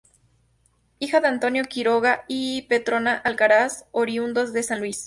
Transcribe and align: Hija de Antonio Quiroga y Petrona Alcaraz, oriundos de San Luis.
Hija 0.97 1.21
de 1.21 1.27
Antonio 1.27 1.63
Quiroga 1.65 2.25
y 2.27 2.63
Petrona 2.63 3.13
Alcaraz, 3.13 3.85
oriundos 3.91 4.51
de 4.51 4.63
San 4.63 4.79
Luis. 4.79 4.97